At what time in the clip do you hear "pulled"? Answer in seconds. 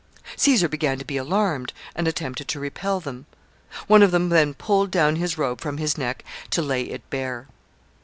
4.55-4.89